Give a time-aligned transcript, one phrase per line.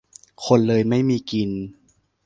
[0.45, 1.49] คนเลยไม่มีกิน